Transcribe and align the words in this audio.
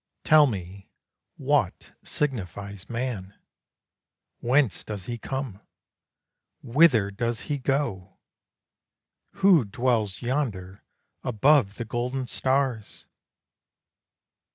Tell 0.23 0.47
me, 0.47 0.89
what 1.37 1.95
signifies 2.03 2.89
man? 2.89 3.35
Whence 4.39 4.83
does 4.83 5.05
he 5.05 5.19
come? 5.19 5.61
whither 6.63 7.11
does 7.11 7.41
he 7.41 7.59
go? 7.59 8.17
Who 9.45 9.63
dwells 9.63 10.23
yonder 10.23 10.83
above 11.21 11.75
the 11.75 11.85
golden 11.85 12.25
stars?" 12.25 13.05